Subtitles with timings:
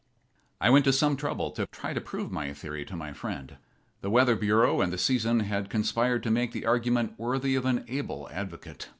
[0.59, 3.57] I went to some trouble to try to prove my theory to my friend.
[4.01, 7.85] The Weather Bureau and the season had conspired to make the argument worthy of an
[7.87, 8.89] able advocate.